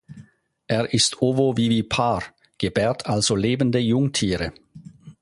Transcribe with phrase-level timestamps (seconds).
[0.65, 2.23] Er ist ovovivipar,
[2.57, 4.51] gebärt also lebende Jungtiere.